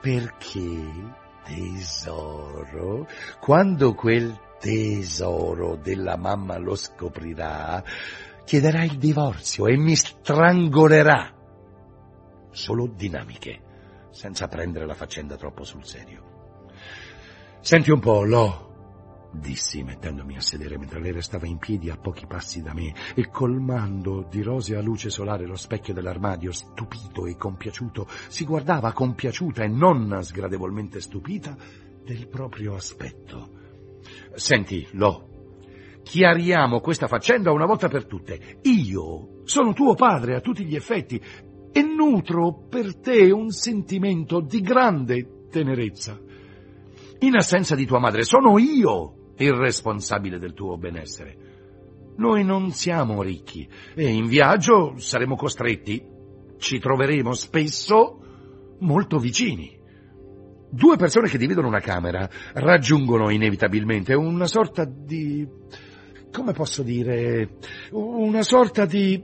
Perché 0.00 1.20
tesoro, 1.44 3.06
quando 3.40 3.94
quel 3.94 4.38
tesoro 4.58 5.76
della 5.76 6.16
mamma 6.16 6.56
lo 6.58 6.74
scoprirà, 6.74 7.82
chiederà 8.44 8.84
il 8.84 8.98
divorzio 8.98 9.66
e 9.66 9.76
mi 9.76 9.94
strangolerà. 9.94 11.32
Solo 12.50 12.86
dinamiche, 12.86 13.60
senza 14.10 14.46
prendere 14.46 14.86
la 14.86 14.94
faccenda 14.94 15.36
troppo 15.36 15.64
sul 15.64 15.84
serio. 15.84 16.30
Senti 17.60 17.90
un 17.90 18.00
po', 18.00 18.24
Lo, 18.24 18.71
dissi 19.32 19.82
mettendomi 19.82 20.36
a 20.36 20.40
sedere 20.40 20.78
mentre 20.78 21.00
lei 21.00 21.12
restava 21.12 21.46
in 21.46 21.58
piedi 21.58 21.90
a 21.90 21.96
pochi 21.96 22.26
passi 22.26 22.62
da 22.62 22.74
me 22.74 22.94
e 23.14 23.28
colmando 23.28 24.26
di 24.28 24.42
rosea 24.42 24.80
luce 24.80 25.10
solare 25.10 25.46
lo 25.46 25.56
specchio 25.56 25.94
dell'armadio, 25.94 26.52
stupito 26.52 27.26
e 27.26 27.36
compiaciuto, 27.36 28.06
si 28.28 28.44
guardava 28.44 28.92
compiaciuta 28.92 29.62
e 29.62 29.68
non 29.68 30.18
sgradevolmente 30.22 31.00
stupita 31.00 31.56
del 32.04 32.28
proprio 32.28 32.74
aspetto. 32.74 33.60
Senti, 34.34 34.86
Lo, 34.92 35.28
chiariamo 36.02 36.80
questa 36.80 37.06
faccenda 37.06 37.52
una 37.52 37.66
volta 37.66 37.88
per 37.88 38.06
tutte. 38.06 38.58
Io 38.62 39.42
sono 39.44 39.72
tuo 39.72 39.94
padre 39.94 40.34
a 40.34 40.40
tutti 40.40 40.64
gli 40.64 40.74
effetti 40.74 41.20
e 41.72 41.82
nutro 41.82 42.66
per 42.68 42.96
te 42.96 43.30
un 43.30 43.50
sentimento 43.50 44.40
di 44.40 44.60
grande 44.60 45.46
tenerezza. 45.48 46.20
In 47.20 47.36
assenza 47.36 47.74
di 47.74 47.86
tua 47.86 48.00
madre 48.00 48.24
sono 48.24 48.58
io 48.58 49.21
il 49.36 49.52
responsabile 49.52 50.38
del 50.38 50.54
tuo 50.54 50.76
benessere. 50.76 51.50
Noi 52.16 52.44
non 52.44 52.72
siamo 52.72 53.22
ricchi 53.22 53.68
e 53.94 54.08
in 54.08 54.26
viaggio 54.26 54.94
saremo 54.96 55.36
costretti, 55.36 56.04
ci 56.58 56.78
troveremo 56.78 57.32
spesso 57.32 58.18
molto 58.80 59.18
vicini. 59.18 59.80
Due 60.70 60.96
persone 60.96 61.28
che 61.28 61.38
dividono 61.38 61.68
una 61.68 61.80
camera 61.80 62.28
raggiungono 62.54 63.30
inevitabilmente 63.30 64.14
una 64.14 64.46
sorta 64.46 64.84
di... 64.84 65.46
come 66.30 66.52
posso 66.52 66.82
dire? 66.82 67.56
Una 67.92 68.42
sorta 68.42 68.84
di... 68.84 69.22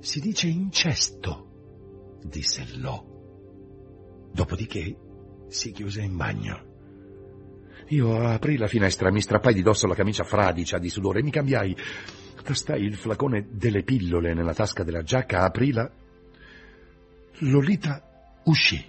si 0.00 0.20
dice 0.20 0.48
incesto, 0.48 2.20
disse 2.22 2.66
Lo. 2.76 4.30
Dopodiché 4.32 4.96
si 5.48 5.72
chiuse 5.72 6.02
in 6.02 6.16
bagno. 6.16 6.65
Io 7.88 8.20
aprì 8.20 8.56
la 8.56 8.66
finestra, 8.66 9.12
mi 9.12 9.20
strappai 9.20 9.54
di 9.54 9.62
dosso 9.62 9.86
la 9.86 9.94
camicia 9.94 10.24
fradicia 10.24 10.78
di 10.78 10.88
sudore 10.88 11.22
mi 11.22 11.30
cambiai. 11.30 11.76
Tastai 12.42 12.82
il 12.82 12.96
flacone 12.96 13.46
delle 13.50 13.82
pillole 13.82 14.34
nella 14.34 14.54
tasca 14.54 14.82
della 14.82 15.02
giacca, 15.02 15.42
aprila. 15.42 15.88
Lolita 17.40 18.02
uscì 18.44 18.84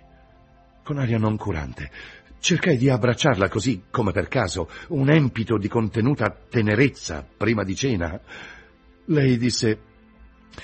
con 0.84 0.98
aria 0.98 1.18
noncurante. 1.18 1.92
Cercai 2.40 2.78
di 2.78 2.90
abbracciarla 2.90 3.50
così, 3.50 3.84
come 3.92 4.12
per 4.12 4.28
caso, 4.28 4.70
un 4.90 5.10
empito 5.10 5.58
di 5.58 5.68
contenuta 5.68 6.36
tenerezza 6.50 7.28
prima 7.36 7.64
di 7.64 7.76
cena. 7.76 8.20
Lei 9.06 9.38
disse, 9.38 9.80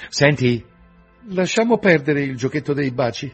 Senti, 0.09 0.63
lasciamo 1.29 1.77
perdere 1.77 2.21
il 2.21 2.35
giochetto 2.35 2.73
dei 2.73 2.91
baci 2.91 3.31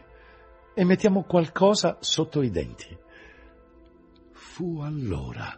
e 0.73 0.83
mettiamo 0.83 1.23
qualcosa 1.23 1.97
sotto 1.99 2.41
i 2.41 2.49
denti. 2.49 3.07
Fu 4.59 4.79
allora 4.79 5.57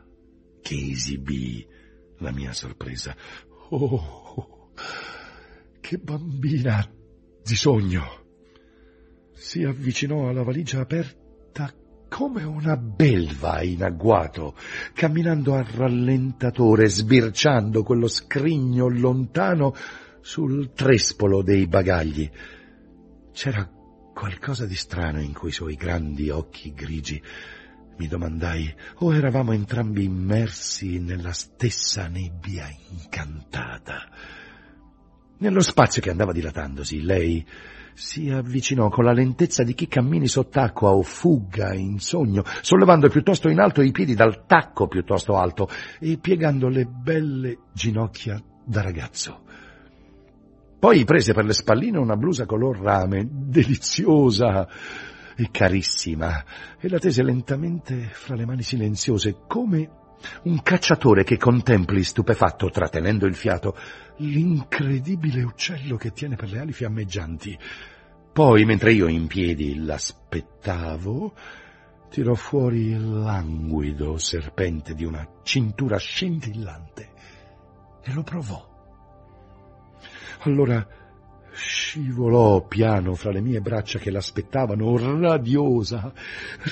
che 0.62 0.76
esibii 0.92 1.66
la 2.20 2.32
mia 2.32 2.54
sorpresa. 2.54 3.16
Oh, 3.70 4.74
che 5.82 5.98
bambina 5.98 6.88
di 7.44 7.56
sogno! 7.56 8.04
Si 9.34 9.64
avvicinò 9.64 10.30
alla 10.30 10.44
valigia 10.44 10.82
aperta 10.82 11.74
come 12.10 12.44
una 12.44 12.78
belva 12.78 13.64
in 13.64 13.82
agguato, 13.84 14.56
camminando 14.94 15.56
a 15.56 15.66
rallentatore, 15.68 16.88
sbirciando 16.88 17.82
quello 17.82 18.08
scrigno 18.08 18.88
lontano 18.88 19.74
sul 20.22 20.74
trespolo 20.74 21.42
dei 21.42 21.66
bagagli. 21.66 22.30
C'era 23.32 23.68
qualcosa 24.14 24.68
di 24.68 24.76
strano 24.76 25.20
in 25.22 25.34
quei 25.34 25.52
suoi 25.52 25.74
grandi 25.74 26.30
occhi 26.30 26.72
grigi. 26.72 27.20
Mi 28.02 28.08
domandai, 28.08 28.74
o 29.02 29.14
eravamo 29.14 29.52
entrambi 29.52 30.06
immersi 30.06 31.00
nella 31.00 31.34
stessa 31.34 32.08
nebbia 32.08 32.68
incantata. 32.90 34.10
Nello 35.38 35.62
spazio 35.62 36.02
che 36.02 36.10
andava 36.10 36.32
dilatandosi, 36.32 37.04
lei 37.04 37.46
si 37.94 38.32
avvicinò 38.32 38.90
con 38.90 39.04
la 39.04 39.12
lentezza 39.12 39.62
di 39.62 39.76
chi 39.76 39.88
cammini 39.88 40.28
sott'acqua 40.28 40.90
o 40.90 41.04
fugga 41.04 41.76
in 41.76 42.00
sogno, 42.00 42.44
sollevando 42.62 43.08
piuttosto 43.08 43.50
in 43.50 43.60
alto 43.60 43.84
i 43.84 43.92
piedi 43.92 44.16
dal 44.16 44.48
tacco 44.48 44.88
piuttosto 44.88 45.38
alto 45.38 45.70
e 46.00 46.18
piegando 46.18 46.70
le 46.70 46.86
belle 46.86 47.60
ginocchia 47.72 48.42
da 48.66 48.82
ragazzo. 48.82 49.44
Poi 50.80 51.04
prese 51.04 51.36
per 51.36 51.46
le 51.46 51.54
spalline 51.54 52.00
una 52.00 52.18
blusa 52.18 52.48
color 52.48 52.80
rame, 52.80 53.28
deliziosa 53.30 54.68
e 55.42 55.50
carissima, 55.50 56.44
e 56.80 56.88
la 56.88 57.00
tese 57.00 57.24
lentamente 57.24 58.10
fra 58.12 58.36
le 58.36 58.46
mani 58.46 58.62
silenziose, 58.62 59.42
come 59.48 59.90
un 60.44 60.62
cacciatore 60.62 61.24
che 61.24 61.38
contempli 61.38 62.04
stupefatto, 62.04 62.70
trattenendo 62.70 63.26
il 63.26 63.34
fiato, 63.34 63.76
l'incredibile 64.18 65.42
uccello 65.42 65.96
che 65.98 66.12
tiene 66.12 66.36
per 66.36 66.52
le 66.52 66.60
ali 66.60 66.74
fiammeggianti. 66.74 67.58
Poi, 68.32 68.66
mentre 68.66 68.94
io 68.94 69.08
in 69.08 69.26
piedi 69.26 69.84
l'aspettavo, 69.84 71.34
tirò 72.10 72.36
fuori 72.36 72.90
il 72.90 73.22
languido 73.22 74.18
serpente 74.18 74.94
di 74.94 75.06
una 75.06 75.28
cintura 75.44 75.98
scintillante 75.98 77.10
e 78.04 78.14
lo 78.14 78.22
provò. 78.22 78.70
Allora 80.42 80.86
scivolò 81.62 82.66
piano 82.66 83.14
fra 83.14 83.32
le 83.32 83.40
mie 83.40 83.62
braccia 83.62 84.00
che 84.00 84.10
l'aspettavano, 84.10 84.98
radiosa, 85.20 86.12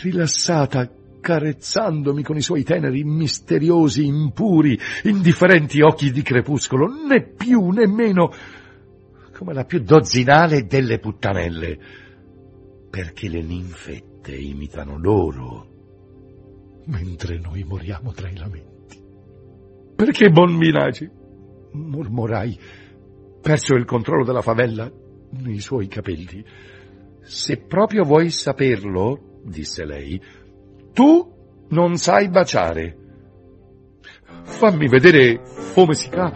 rilassata, 0.01 0.89
carezzandomi 1.21 2.23
con 2.23 2.37
i 2.37 2.41
suoi 2.41 2.63
teneri, 2.63 3.03
misteriosi, 3.03 4.05
impuri, 4.05 4.77
indifferenti 5.03 5.81
occhi 5.81 6.11
di 6.11 6.23
crepuscolo, 6.23 6.87
né 7.07 7.21
più 7.23 7.69
né 7.69 7.85
meno 7.85 8.31
come 9.37 9.53
la 9.53 9.63
più 9.63 9.79
dozzinale 9.79 10.65
delle 10.65 10.97
puttanelle, 10.97 11.79
perché 12.89 13.29
le 13.29 13.41
ninfette 13.41 14.35
imitano 14.35 14.97
loro, 14.97 15.67
mentre 16.85 17.39
noi 17.39 17.63
moriamo 17.63 18.11
tra 18.11 18.27
i 18.27 18.35
lamenti. 18.35 19.01
Perché 19.95 20.29
Bonminaci? 20.29 21.17
mormorai, 21.71 22.59
perso 23.41 23.75
il 23.75 23.85
controllo 23.85 24.23
della 24.23 24.41
favella 24.41 24.91
nei 25.31 25.59
suoi 25.59 25.87
capelli. 25.87 26.43
Se 27.21 27.57
proprio 27.57 28.03
vuoi 28.03 28.29
saperlo, 28.29 29.41
disse 29.43 29.85
lei, 29.85 30.21
tu 30.93 31.65
non 31.69 31.97
sai 31.97 32.29
baciare. 32.29 32.97
Fammi 34.43 34.87
vedere 34.87 35.41
come 35.73 35.93
si 35.93 36.09
fa. 36.09 36.33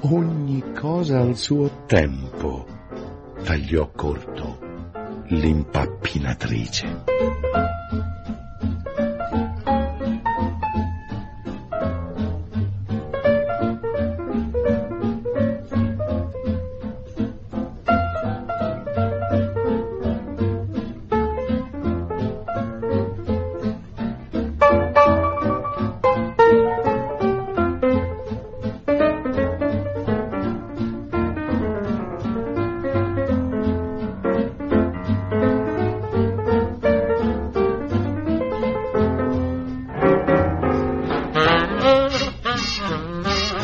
Ogni 0.00 0.64
cosa 0.78 1.20
al 1.20 1.36
suo 1.36 1.84
tempo, 1.86 2.66
tagliò 3.44 3.90
corto 3.94 4.58
l'impappinatrice. 5.28 7.04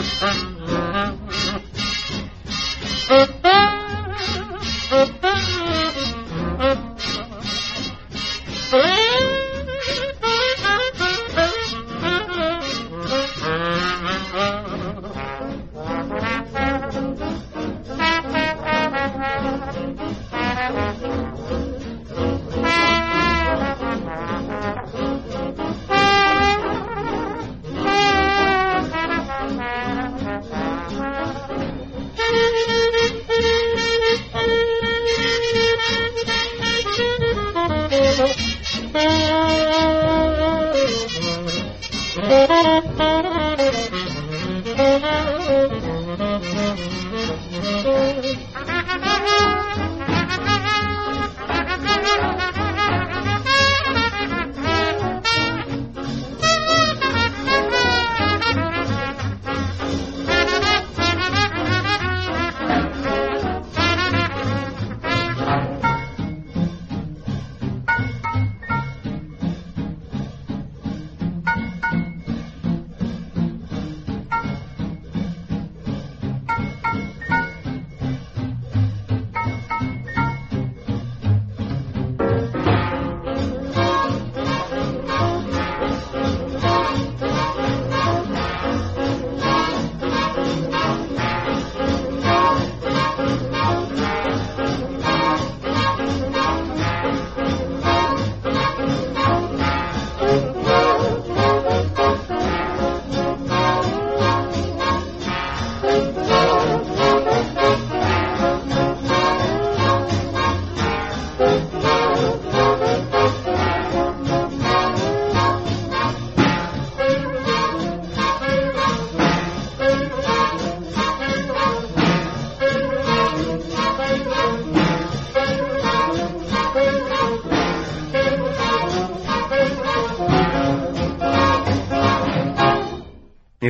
Thank 0.09 0.43
you. 0.43 0.58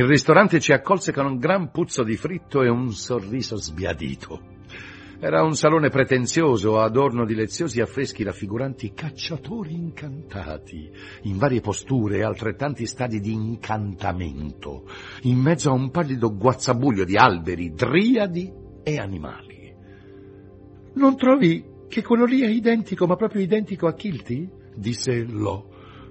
Ristorante 0.09 0.59
ci 0.59 0.73
accolse 0.73 1.13
con 1.13 1.27
un 1.27 1.37
gran 1.37 1.69
puzzo 1.69 2.01
di 2.03 2.17
fritto 2.17 2.63
e 2.63 2.67
un 2.67 2.91
sorriso 2.91 3.57
sbiadito. 3.57 4.57
Era 5.19 5.43
un 5.43 5.53
salone 5.53 5.89
pretenzioso, 5.89 6.79
adorno 6.79 7.25
di 7.25 7.35
leziosi 7.35 7.79
affreschi 7.79 8.23
raffiguranti 8.23 8.93
cacciatori 8.93 9.73
incantati, 9.73 10.89
in 11.23 11.37
varie 11.37 11.61
posture 11.61 12.17
e 12.17 12.23
altrettanti 12.23 12.87
stadi 12.87 13.19
di 13.19 13.33
incantamento, 13.33 14.89
in 15.23 15.37
mezzo 15.37 15.69
a 15.69 15.73
un 15.73 15.91
pallido 15.91 16.35
guazzabuglio 16.35 17.03
di 17.03 17.15
alberi, 17.15 17.73
driadi 17.73 18.51
e 18.81 18.97
animali. 18.97 19.75
Non 20.95 21.17
trovi 21.17 21.63
che 21.87 22.01
quello 22.01 22.25
lì 22.25 22.41
è 22.41 22.47
identico, 22.47 23.05
ma 23.05 23.15
proprio 23.15 23.41
identico 23.41 23.85
a 23.85 23.93
Kilty? 23.93 24.49
disse 24.75 25.23
Lo 25.27 25.68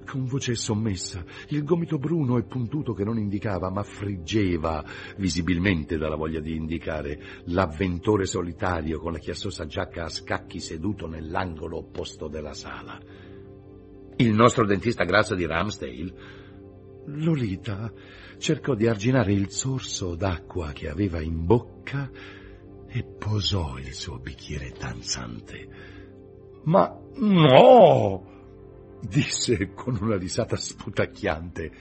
con 0.08 0.24
voce 0.24 0.54
sommessa, 0.54 1.22
il 1.48 1.64
gomito 1.64 1.98
bruno 1.98 2.38
e 2.38 2.44
puntuto 2.44 2.94
che 2.94 3.04
non 3.04 3.18
indicava, 3.18 3.70
ma 3.70 3.82
friggeva 3.82 4.82
visibilmente 5.18 5.98
dalla 5.98 6.16
voglia 6.16 6.40
di 6.40 6.56
indicare, 6.56 7.20
l'avventore 7.46 8.24
solitario 8.24 9.00
con 9.00 9.12
la 9.12 9.18
chiassosa 9.18 9.66
giacca 9.66 10.04
a 10.04 10.08
scacchi 10.08 10.60
seduto 10.60 11.06
nell'angolo 11.06 11.76
opposto 11.76 12.26
della 12.26 12.54
sala. 12.54 12.98
Il 14.16 14.32
nostro 14.32 14.64
dentista 14.64 15.04
grasso 15.04 15.34
di 15.34 15.44
Ramsdale, 15.44 16.14
Lolita, 17.04 17.92
cercò 18.38 18.74
di 18.74 18.86
arginare 18.86 19.34
il 19.34 19.50
sorso 19.50 20.14
d'acqua 20.14 20.72
che 20.72 20.88
aveva 20.88 21.20
in 21.20 21.44
bocca 21.44 22.10
e 22.88 23.04
posò 23.04 23.76
il 23.76 23.92
suo 23.92 24.18
bicchiere 24.18 24.72
danzante. 24.78 25.68
Ma 26.64 26.98
no! 27.16 28.27
Disse 29.00 29.72
con 29.74 29.98
una 30.00 30.16
risata 30.16 30.56
sputacchiante. 30.56 31.72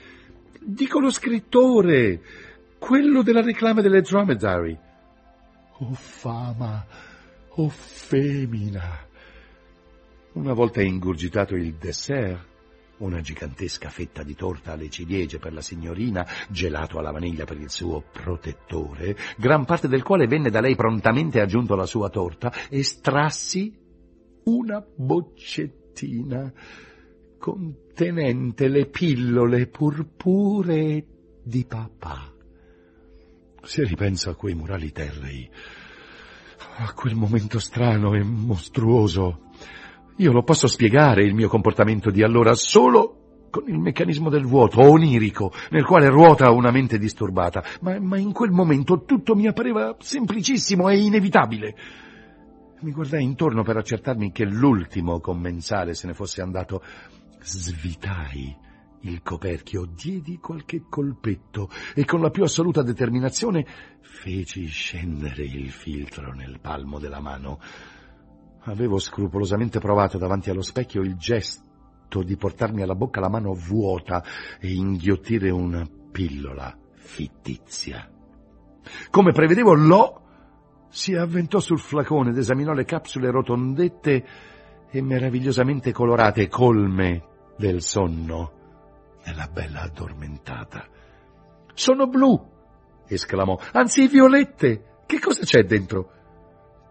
Dico 0.60 1.00
lo 1.00 1.10
scrittore, 1.10 2.20
quello 2.78 3.22
della 3.22 3.42
reclama 3.42 3.80
delle 3.80 4.02
dromedary. 4.02 4.78
Oh 5.78 5.94
fama, 5.94 6.84
oh 7.48 7.68
femmina. 7.68 9.06
Una 10.32 10.52
volta 10.52 10.82
ingurgitato 10.82 11.54
il 11.54 11.74
dessert, 11.74 12.46
una 12.98 13.20
gigantesca 13.20 13.88
fetta 13.88 14.22
di 14.22 14.34
torta 14.34 14.72
alle 14.72 14.90
ciliegie 14.90 15.38
per 15.38 15.52
la 15.52 15.60
signorina, 15.60 16.26
gelato 16.48 16.98
alla 16.98 17.10
vaniglia 17.10 17.44
per 17.44 17.58
il 17.58 17.70
suo 17.70 18.02
protettore, 18.12 19.16
gran 19.36 19.64
parte 19.64 19.88
del 19.88 20.02
quale 20.02 20.26
venne 20.26 20.50
da 20.50 20.60
lei 20.60 20.74
prontamente 20.74 21.40
aggiunto 21.40 21.74
alla 21.74 21.86
sua 21.86 22.08
torta, 22.08 22.52
estrassi 22.68 23.76
una 24.44 24.84
boccettina 24.96 26.52
contenente 27.38 28.68
le 28.68 28.86
pillole 28.86 29.66
purpuree 29.66 31.06
di 31.42 31.64
papà. 31.64 32.32
Se 33.62 33.84
ripenso 33.84 34.30
a 34.30 34.34
quei 34.34 34.54
murali 34.54 34.92
terrei, 34.92 35.48
a 36.78 36.92
quel 36.92 37.14
momento 37.14 37.58
strano 37.58 38.14
e 38.14 38.22
mostruoso, 38.22 39.46
io 40.16 40.32
lo 40.32 40.42
posso 40.42 40.66
spiegare 40.66 41.24
il 41.24 41.34
mio 41.34 41.48
comportamento 41.48 42.10
di 42.10 42.22
allora 42.22 42.54
solo 42.54 43.46
con 43.50 43.64
il 43.66 43.78
meccanismo 43.78 44.28
del 44.28 44.44
vuoto 44.44 44.80
onirico 44.80 45.52
nel 45.70 45.84
quale 45.84 46.08
ruota 46.08 46.50
una 46.50 46.70
mente 46.70 46.98
disturbata, 46.98 47.64
ma, 47.80 47.98
ma 47.98 48.18
in 48.18 48.32
quel 48.32 48.50
momento 48.50 49.04
tutto 49.04 49.34
mi 49.34 49.46
appareva 49.46 49.96
semplicissimo 49.98 50.88
e 50.88 50.98
inevitabile. 50.98 51.74
Mi 52.80 52.92
guardai 52.92 53.24
intorno 53.24 53.64
per 53.64 53.76
accertarmi 53.76 54.30
che 54.30 54.44
l'ultimo 54.44 55.18
commensale 55.18 55.94
se 55.94 56.06
ne 56.06 56.14
fosse 56.14 56.42
andato 56.42 56.82
Svitai 57.40 58.56
il 59.02 59.22
coperchio, 59.22 59.84
diedi 59.84 60.38
qualche 60.38 60.84
colpetto 60.88 61.70
e 61.94 62.04
con 62.04 62.20
la 62.20 62.30
più 62.30 62.42
assoluta 62.42 62.82
determinazione 62.82 63.64
feci 64.00 64.66
scendere 64.66 65.44
il 65.44 65.70
filtro 65.70 66.32
nel 66.32 66.58
palmo 66.60 66.98
della 66.98 67.20
mano. 67.20 67.60
Avevo 68.62 68.98
scrupolosamente 68.98 69.78
provato 69.78 70.18
davanti 70.18 70.50
allo 70.50 70.62
specchio 70.62 71.02
il 71.02 71.16
gesto 71.16 72.22
di 72.22 72.36
portarmi 72.36 72.82
alla 72.82 72.94
bocca 72.94 73.20
la 73.20 73.28
mano 73.28 73.52
vuota 73.54 74.22
e 74.58 74.72
inghiottire 74.72 75.50
una 75.50 75.86
pillola 76.10 76.76
fittizia. 76.94 78.10
Come 79.10 79.32
prevedevo, 79.32 79.74
Lo 79.74 80.22
si 80.88 81.14
avventò 81.14 81.60
sul 81.60 81.78
flacone 81.78 82.30
ed 82.30 82.38
esaminò 82.38 82.72
le 82.72 82.84
capsule 82.84 83.30
rotondette 83.30 84.26
e 84.90 85.02
meravigliosamente 85.02 85.92
colorate, 85.92 86.48
colme 86.48 87.24
del 87.56 87.82
sonno 87.82 88.52
della 89.24 89.48
bella 89.52 89.82
addormentata. 89.82 90.86
Sono 91.74 92.06
blu, 92.06 92.40
esclamò, 93.06 93.58
anzi 93.72 94.08
violette. 94.08 95.02
Che 95.06 95.18
cosa 95.20 95.42
c'è 95.44 95.62
dentro? 95.64 96.12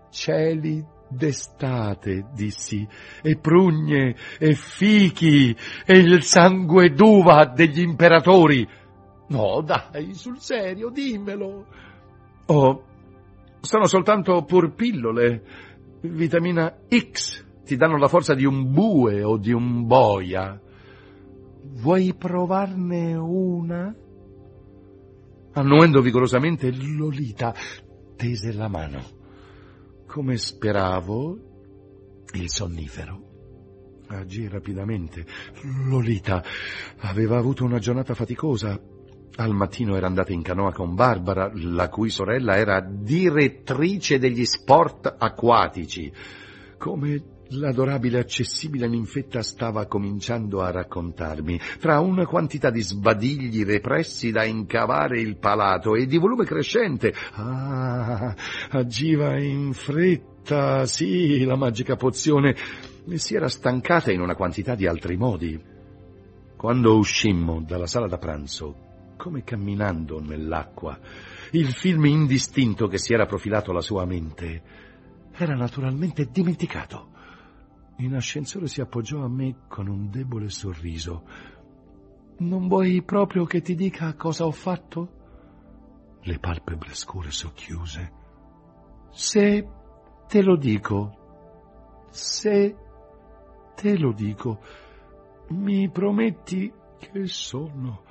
Cieli 0.09 0.85
d'estate, 1.09 2.27
dissi, 2.33 2.87
e 3.21 3.37
prugne, 3.37 4.15
e 4.37 4.53
fichi, 4.53 5.55
e 5.85 5.97
il 5.97 6.23
sangue 6.23 6.89
d'uva 6.89 7.45
degli 7.45 7.81
imperatori. 7.81 8.67
No, 9.29 9.61
dai, 9.61 10.13
sul 10.13 10.39
serio, 10.39 10.89
dimmelo. 10.89 11.65
Oh, 12.47 12.83
sono 13.61 13.85
soltanto 13.85 14.43
pur 14.43 14.73
pillole, 14.73 15.43
vitamina 16.01 16.77
X 16.87 17.45
ti 17.67 17.75
danno 17.75 17.97
la 17.97 18.07
forza 18.07 18.33
di 18.33 18.45
un 18.45 18.71
bue 18.71 19.21
o 19.21 19.37
di 19.37 19.51
un 19.51 19.85
boia. 19.85 20.59
Vuoi 21.81 22.15
provarne 22.15 23.13
una? 23.13 23.93
Annuendo 25.51 26.01
vigorosamente, 26.01 26.71
Lolita 26.71 27.53
tese 28.15 28.53
la 28.53 28.69
mano. 28.69 29.03
Come 30.07 30.37
speravo, 30.37 31.37
il 32.33 32.49
sonnifero 32.49 33.25
agì 34.07 34.47
rapidamente. 34.47 35.25
Lolita 35.85 36.41
aveva 36.99 37.37
avuto 37.37 37.65
una 37.65 37.79
giornata 37.79 38.13
faticosa. 38.13 38.79
Al 39.39 39.53
mattino 39.53 39.95
era 39.95 40.07
andata 40.07 40.31
in 40.31 40.41
canoa 40.41 40.71
con 40.71 40.95
Barbara, 40.95 41.51
la 41.53 41.89
cui 41.89 42.09
sorella 42.09 42.55
era 42.55 42.79
direttrice 42.81 44.17
degli 44.17 44.45
sport 44.45 45.15
acquatici. 45.19 46.11
Come 46.77 47.36
L'adorabile 47.51 48.19
accessibile 48.19 48.87
ninfetta 48.87 49.41
stava 49.41 49.85
cominciando 49.85 50.61
a 50.61 50.71
raccontarmi, 50.71 51.59
tra 51.79 51.99
una 51.99 52.25
quantità 52.25 52.69
di 52.69 52.81
sbadigli 52.81 53.63
repressi 53.63 54.31
da 54.31 54.43
incavare 54.43 55.21
il 55.21 55.37
palato 55.37 55.95
e 55.95 56.05
di 56.05 56.17
volume 56.17 56.43
crescente. 56.43 57.13
Ah, 57.33 58.35
agiva 58.71 59.39
in 59.39 59.71
fretta, 59.71 60.85
sì, 60.85 61.45
la 61.45 61.55
magica 61.55 61.95
pozione, 61.95 62.55
e 63.07 63.17
si 63.17 63.35
era 63.35 63.47
stancata 63.47 64.11
in 64.11 64.19
una 64.19 64.35
quantità 64.35 64.75
di 64.75 64.85
altri 64.85 65.15
modi. 65.15 65.57
Quando 66.57 66.97
uscimmo 66.97 67.61
dalla 67.61 67.87
sala 67.87 68.07
da 68.07 68.17
pranzo, 68.17 69.13
come 69.15 69.43
camminando 69.43 70.19
nell'acqua, 70.19 70.99
il 71.51 71.71
film 71.71 72.05
indistinto 72.05 72.87
che 72.87 72.97
si 72.97 73.13
era 73.13 73.25
profilato 73.25 73.71
alla 73.71 73.81
sua 73.81 74.05
mente 74.05 74.61
era 75.37 75.55
naturalmente 75.55 76.27
dimenticato. 76.31 77.15
In 77.99 78.13
ascensore 78.13 78.67
si 78.67 78.79
appoggiò 78.79 79.23
a 79.23 79.27
me 79.27 79.63
con 79.67 79.87
un 79.87 80.11
debole 80.11 80.49
sorriso. 80.49 81.23
Non 82.39 82.67
vuoi 82.67 83.01
proprio 83.01 83.45
che 83.45 83.61
ti 83.61 83.73
dica 83.73 84.13
cosa 84.13 84.45
ho 84.45 84.51
fatto? 84.51 85.15
Le 86.21 86.37
palpebre 86.37 86.93
scure 86.93 87.31
socchiuse. 87.31 88.11
Se 89.09 89.67
te 90.27 90.41
lo 90.43 90.55
dico, 90.57 92.05
se 92.11 92.75
te 93.73 93.97
lo 93.97 94.11
dico, 94.11 94.59
mi 95.49 95.89
prometti 95.89 96.71
che 96.99 97.25
sonno, 97.25 98.03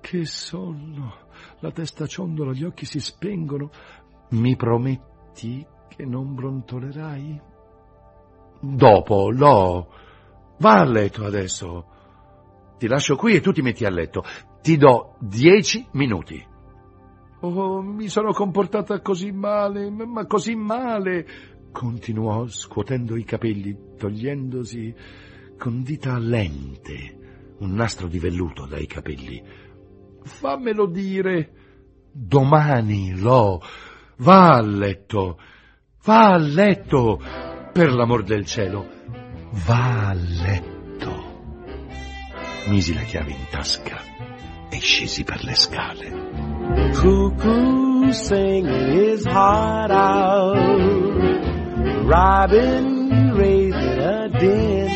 che 0.00 0.24
sonno. 0.24 1.26
La 1.58 1.70
testa 1.70 2.06
ciondola, 2.06 2.52
gli 2.52 2.64
occhi 2.64 2.86
si 2.86 2.98
spengono. 3.00 3.70
Mi 4.30 4.56
prometti 4.56 5.66
che 5.88 6.06
non 6.06 6.34
brontolerai? 6.34 7.56
Dopo, 8.60 9.30
Lo. 9.30 9.92
Va 10.58 10.80
a 10.80 10.84
letto 10.84 11.24
adesso. 11.24 11.86
Ti 12.78 12.86
lascio 12.88 13.16
qui 13.16 13.34
e 13.34 13.40
tu 13.40 13.52
ti 13.52 13.62
metti 13.62 13.84
a 13.84 13.90
letto. 13.90 14.24
Ti 14.60 14.76
do 14.76 15.16
dieci 15.20 15.86
minuti. 15.92 16.44
Oh, 17.40 17.82
mi 17.82 18.08
sono 18.08 18.32
comportata 18.32 19.00
così 19.00 19.30
male, 19.30 19.88
ma 19.90 20.26
così 20.26 20.56
male, 20.56 21.26
continuò 21.70 22.46
scuotendo 22.48 23.16
i 23.16 23.22
capelli, 23.22 23.94
togliendosi 23.96 24.94
con 25.56 25.82
dita 25.82 26.18
lente 26.18 27.54
un 27.58 27.74
nastro 27.74 28.06
di 28.06 28.18
velluto 28.18 28.66
dai 28.66 28.86
capelli. 28.86 29.42
Fammelo 30.22 30.86
dire. 30.86 31.52
Domani, 32.10 33.18
Lo. 33.18 33.60
Va 34.18 34.56
a 34.56 34.60
letto. 34.60 35.38
Va 36.02 36.32
a 36.32 36.36
letto 36.36 37.20
per 37.78 37.94
l'amor 37.94 38.24
del 38.24 38.44
cielo, 38.44 38.88
va 39.64 40.08
a 40.08 40.12
letto. 40.12 41.12
Misi 42.66 42.92
la 42.92 43.02
chiave 43.02 43.30
in 43.30 43.46
tasca 43.50 44.02
e 44.68 44.78
scesi 44.80 45.22
per 45.22 45.44
le 45.44 45.54
scale. 45.54 46.10
Cuckoo 46.94 48.10
singing 48.10 48.66
his 48.66 49.24
heart 49.26 49.92
out. 49.92 50.56
Robin 52.02 53.32
raising 53.36 53.98
a 54.00 54.28
din. 54.28 54.88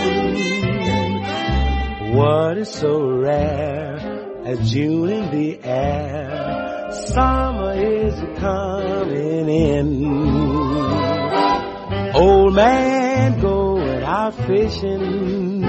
What 2.16 2.58
is 2.58 2.68
so 2.68 2.98
rare 2.98 4.42
as 4.44 4.58
June 4.68 5.08
in 5.08 5.30
the 5.30 5.60
air? 5.62 6.90
Summer 6.90 7.74
is 7.74 8.20
coming 8.40 9.48
in. 9.48 11.11
Old 12.14 12.54
man 12.54 13.40
going 13.40 14.02
out 14.02 14.34
fishing, 14.34 15.62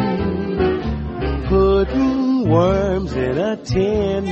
putting 1.48 2.50
worms 2.50 3.14
in 3.14 3.38
a 3.38 3.56
tin. 3.56 4.26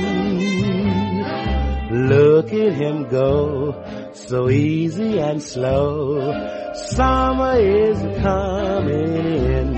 Look 2.08 2.52
at 2.52 2.72
him 2.74 3.08
go, 3.08 4.10
so 4.12 4.50
easy 4.50 5.20
and 5.20 5.42
slow. 5.42 6.72
Summer 6.74 7.56
is 7.58 7.98
coming 8.20 9.16
in. 9.16 9.72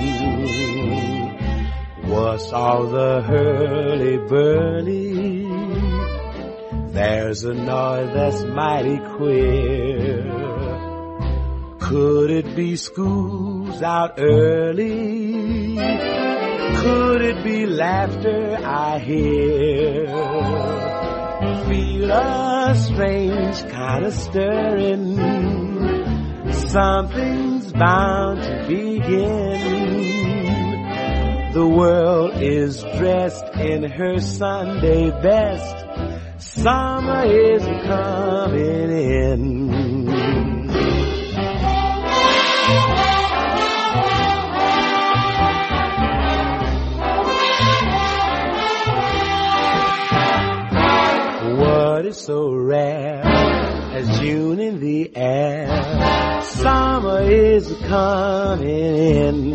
What's 2.09 2.53
all 2.53 2.89
the 2.89 3.23
hurly-burly? 3.23 5.05
There's 6.93 7.45
a 7.45 7.55
noise 7.55 8.13
that's 8.13 8.43
mighty 8.45 8.99
queer. 9.17 10.54
Could 11.85 12.31
it 12.31 12.57
be 12.57 12.77
school's 12.77 13.83
out 13.83 14.19
early? 14.19 15.77
Could 15.77 17.21
it 17.23 17.45
be 17.45 17.67
laughter 17.67 18.57
I 18.57 18.99
hear? 18.99 20.07
Feel 21.69 22.11
a 22.11 22.75
strange 22.75 23.69
kind 23.71 24.07
of 24.07 24.15
stirring. 24.15 25.19
Something's 26.53 27.71
bound 27.73 28.43
to 28.43 28.67
begin. 28.67 30.25
The 31.53 31.69
world 31.69 32.43
is 32.43 32.83
dressed 32.97 33.45
in 33.57 33.91
her 33.91 34.21
Sunday 34.21 35.11
best. 35.11 35.85
Summer 36.39 37.27
is 37.27 37.63
coming 37.63 38.91
in. 38.91 39.64
Is 57.55 57.73
coming 57.87 58.69
in. 58.69 59.55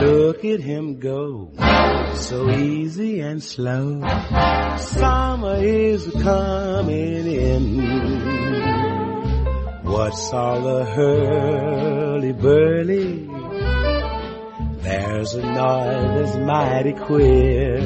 Look 0.00 0.44
at 0.46 0.60
him 0.60 1.00
go, 1.00 1.52
so 2.14 2.50
easy 2.50 3.20
and 3.20 3.42
slow. 3.42 4.00
Summer 4.78 5.56
is 5.56 6.10
coming 6.22 7.26
in. 7.26 7.80
What's 9.82 10.32
all 10.32 10.62
the 10.62 10.84
hurly-burly? 10.86 12.22
There's 15.24 15.36
a 15.36 15.42
noise 15.42 16.20
that's 16.20 16.36
mighty 16.36 16.92
queer. 16.92 17.80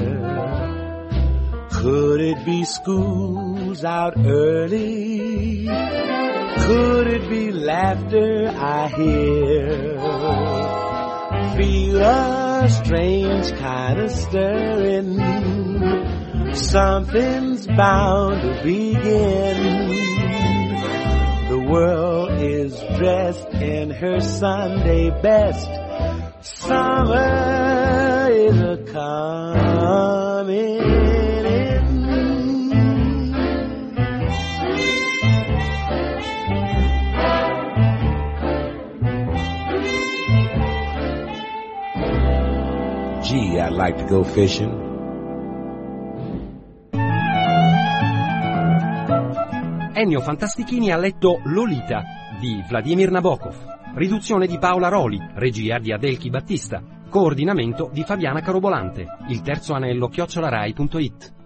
Could 1.71 2.21
it 2.21 2.45
be 2.45 2.65
school's 2.65 3.85
out 3.85 4.15
early? 4.17 5.65
Could 5.65 7.07
it 7.07 7.31
be 7.31 7.53
laughter 7.53 8.49
I 8.49 8.89
hear? 8.89 10.01
Feel 11.57 12.03
a 12.03 12.69
strange 12.69 13.53
kind 13.53 14.01
of 14.01 14.11
stirring. 14.11 15.21
Something's 16.57 17.69
bound 17.69 18.43
to 18.43 18.63
begin. 18.65 19.89
The 21.51 21.59
world 21.71 22.41
is 22.41 22.77
dressed 22.99 23.49
in 23.51 23.91
her 23.91 24.19
Sunday 24.19 25.11
best. 25.23 25.88
Summer 26.69 28.29
is 28.31 28.61
a 28.61 28.77
coming 28.93 30.77
in. 30.77 31.85
Gee, 43.23 43.59
I'd 43.59 43.73
like 43.73 43.97
to 43.97 44.05
go 44.05 44.23
fishing. 44.25 44.69
Ennio 49.95 50.21
Fantastichini 50.21 50.91
ha 50.91 50.99
letto 50.99 51.41
Lolita 51.45 52.05
di 52.39 52.63
Vladimir 52.69 53.11
Nabokov, 53.11 53.78
riduzione 53.99 54.47
di 54.47 54.59
Paola 54.59 54.89
Roli, 54.89 55.19
regia 55.35 55.79
di 55.79 55.93
Adelchi 55.93 56.31
Battista, 56.31 56.81
coordinamento 57.11 57.91
di 57.93 58.05
Fabiana 58.05 58.41
Carobolante, 58.41 59.05
il 59.29 59.43
terzo 59.43 59.75
anello 59.75 60.07
chiocciolarai.it. 60.07 61.38